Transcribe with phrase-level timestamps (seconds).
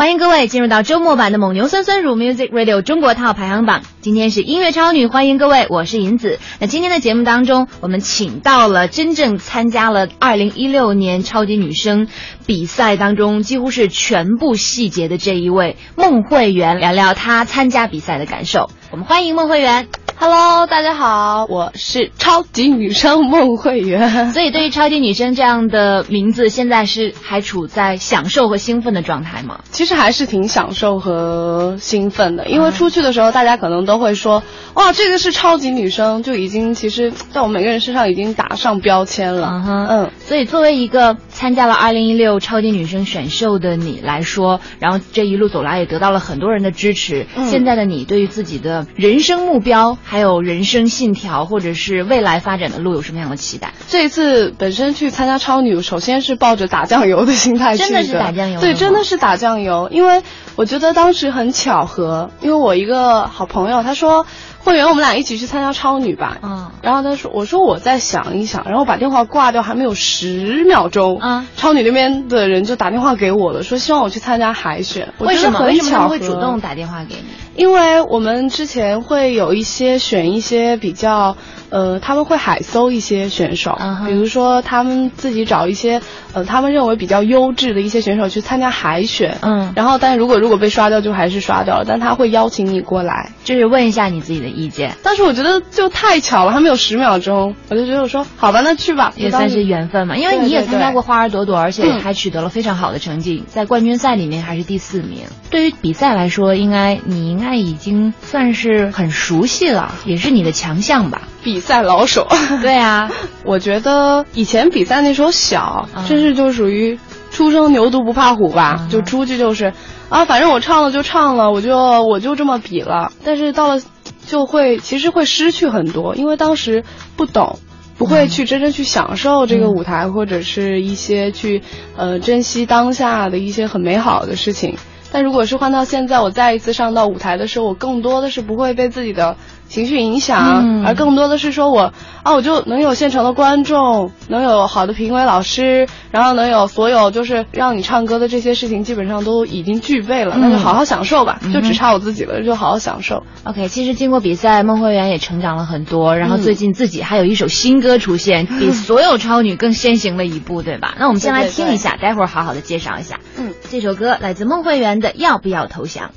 [0.00, 3.82] 欢迎各位进入到周末版的蒙牛酸酸乳 Music Radio 中国套排行榜。
[4.00, 6.38] 今天是音乐超女，欢迎各位，我是银子。
[6.58, 12.08] 那今天的节目当中，我们请到了真正参加了二零一六年超级女声
[12.46, 18.70] 比赛当中几乎是全部细节的这一位孟慧圆，聊聊她参加比赛的感受。
[18.90, 19.86] 我们欢迎孟慧圆。
[20.22, 24.32] Hello，大家好，我是超级女生孟慧媛。
[24.36, 29.60] 所以，对于超级女生这样的名字，现在是还处在享受和兴奋的状态吗？
[29.70, 34.42] 其实还是挺享受和兴奋的，因为出去的时候，大家可能都会说，
[34.74, 39.48] 哇，这个是超级女生，就已经其实在我们每个人身上已经打上标签了。
[39.50, 47.26] 嗯哼，嗯，所以作为一个参加了二零一六超级女声选秀的你来说，然后这一路走来也得到了很多人的支持。
[47.34, 53.72] 嗯现在的你对于自己的人生目标，还有人生信条，或者是未来发展的路，有什么样的期待？
[53.88, 59.88] 这一次本身去参加超女，首先是抱着打酱油的心态去真的是打酱油对，真的是打酱油。
[59.90, 60.22] 因为
[60.56, 64.26] 我觉得当时很巧合，因为我一个好朋友他说，
[64.62, 66.38] 慧媛，我们俩一起去参加超女吧。
[66.42, 75.12] 嗯然后他说：“我说我再想一想。”然后把电话挂掉，还没有十秒钟，嗯超女那边的人就打电话给我了，说希望我去参加海选。
[75.18, 75.58] 我为什么？
[75.58, 77.24] 很为什么他们会主动打电话给你？
[77.56, 81.36] 因为我们之前会有一些选一些比较，
[81.70, 86.00] 呃，他们会海搜一些选手比如说他们自己找一些，
[86.32, 93.30] 呃，他们认为比较优质的一些选手去参加海选，嗯，然后但如果如果被刷掉就还是刷掉了，但他会邀请你过来。
[93.44, 100.16] 就是问一下你自己的意见，但是我觉得就太巧了，还没有十秒钟，我就觉得我说好吧，那去吧，也算是缘分嘛。
[100.16, 105.20] 因为你也参加过花儿朵朵，而且嗯还取得了非常好的成绩，在冠军赛里面还是第四名。
[105.50, 111.22] 对于比赛来说，应该你应该已经算是很熟悉了，也是你的强项吧？
[111.42, 112.26] 比赛老手。
[112.62, 113.10] 对啊，
[113.44, 116.98] 我觉得以前比赛那时候小，嗯真是就属于
[117.30, 119.72] 初生牛犊不怕虎吧，嗯就出去就是
[120.08, 123.12] 啊，反正我唱了就唱了，我就我就这么比了。
[123.24, 123.82] 但是到了
[124.26, 126.84] 就会其实会失去很多，因为当时
[127.16, 127.58] 不懂。
[127.98, 131.62] 不会去真正去享受这个舞台，或者是一些去
[131.98, 134.78] 呃珍惜当下的一些很美好的事情。
[135.12, 139.36] 但如果是换到现在，我再一次上到舞台的时候，我更多的是不会被自己的
[139.70, 141.92] 情绪影响，嗯而更多的是说我
[142.24, 153.22] 啊，我就能有现场的观众，能有好的评委老师，然后能有所有就是让你唱歌的这些事情，基本上都已经具备了，嗯那就好好享受吧，嗯就只差我自己了，就好好享受。
[153.44, 160.94] OK，其实经过比赛，孟慧圆也成长了很多，然后嗯最近自己还有一首新歌出现，比所有超女更先行了一步，对吧？
[161.00, 163.20] 那我们先来听一下，待会儿好好的介绍一下。
[163.38, 166.08] 嗯，这首歌来自孟慧圆的《要不要投降》。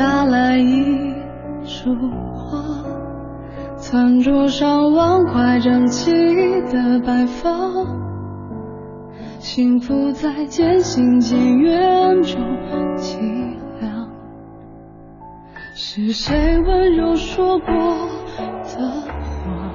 [0.00, 1.12] 下来一
[1.62, 1.94] 束
[2.34, 2.58] 花？
[3.76, 6.10] 餐桌上碗筷整齐
[6.72, 7.86] 的摆放，
[9.38, 12.40] 幸福在渐行渐远中
[12.96, 13.18] 凄
[13.78, 14.08] 凉。
[15.74, 19.70] 是谁温柔说过的话？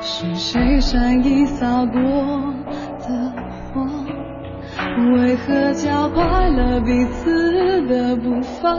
[0.00, 2.00] 是谁善意撒过
[3.00, 3.30] 的
[3.74, 4.06] 谎？
[5.12, 7.43] 为何加快了彼此
[7.86, 8.76] 的步伐？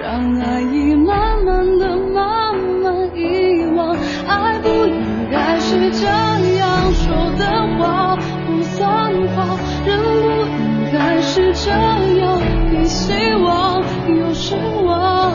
[0.00, 3.96] 让爱意慢慢的、慢慢遗忘。
[4.26, 7.44] 爱不应该是这样说的
[7.78, 9.58] 话，不算话。
[9.86, 12.40] 人不应该是这样，
[12.74, 13.12] 有希
[13.42, 15.32] 望，又失望。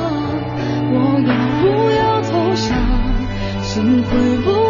[0.90, 0.96] 我
[1.26, 1.64] 要不
[1.96, 2.78] 要投降？
[3.62, 4.12] 心会
[4.44, 4.67] 不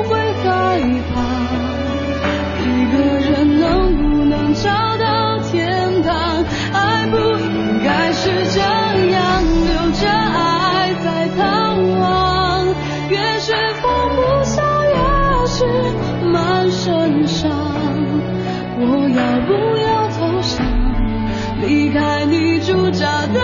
[23.27, 23.39] 的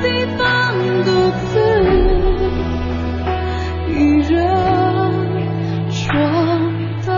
[0.00, 0.06] 地
[0.36, 0.40] 方，
[1.04, 1.08] 独
[1.52, 1.52] 自。
[3.88, 4.32] 一人
[5.90, 5.98] 闯
[7.06, 7.08] 荡。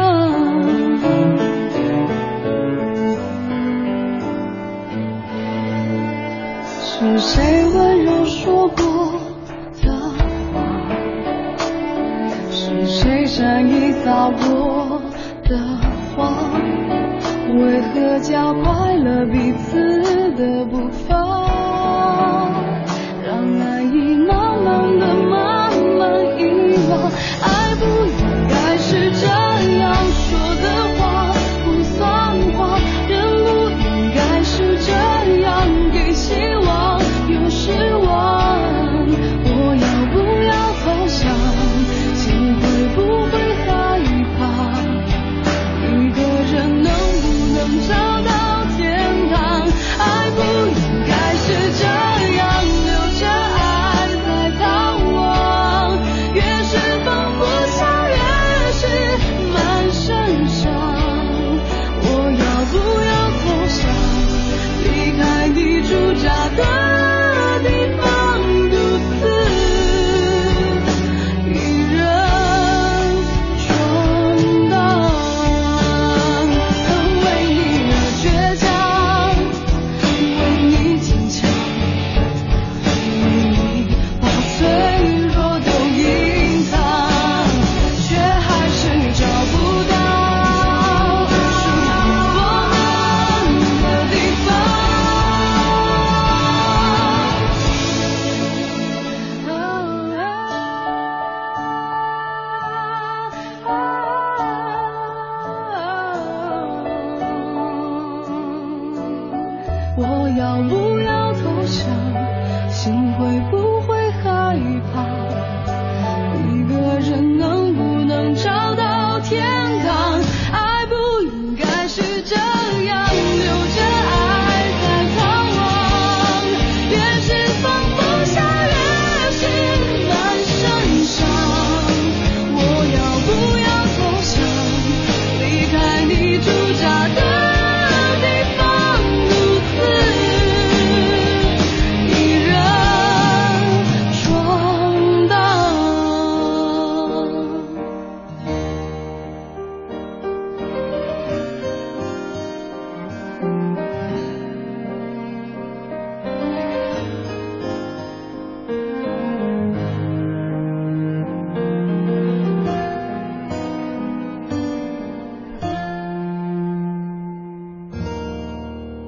[6.84, 8.80] 是谁温柔说过
[9.82, 9.84] 的
[10.52, 10.54] 话？
[12.50, 15.02] 是谁善意撒过
[15.44, 15.50] 的
[16.14, 16.52] 谎？
[17.54, 21.51] 为何加快了彼此的步伐，
[23.24, 26.51] 让爱意慢慢的、慢慢